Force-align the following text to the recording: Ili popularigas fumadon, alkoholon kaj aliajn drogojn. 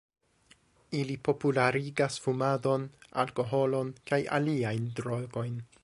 Ili 0.99 1.17
popularigas 1.27 2.17
fumadon, 2.23 2.89
alkoholon 3.25 3.93
kaj 4.13 4.21
aliajn 4.41 4.91
drogojn. 5.03 5.59